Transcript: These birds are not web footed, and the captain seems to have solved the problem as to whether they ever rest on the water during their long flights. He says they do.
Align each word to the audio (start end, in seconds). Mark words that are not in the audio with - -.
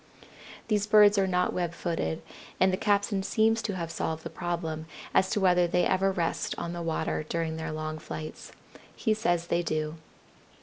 These 0.67 0.87
birds 0.87 1.19
are 1.19 1.27
not 1.27 1.53
web 1.53 1.75
footed, 1.75 2.23
and 2.59 2.73
the 2.73 2.75
captain 2.75 3.21
seems 3.21 3.61
to 3.61 3.75
have 3.75 3.91
solved 3.91 4.23
the 4.23 4.31
problem 4.31 4.87
as 5.13 5.29
to 5.29 5.39
whether 5.39 5.67
they 5.67 5.85
ever 5.85 6.11
rest 6.11 6.55
on 6.57 6.73
the 6.73 6.81
water 6.81 7.23
during 7.29 7.55
their 7.57 7.71
long 7.71 7.99
flights. 7.99 8.51
He 8.95 9.13
says 9.13 9.45
they 9.45 9.61
do. 9.61 9.97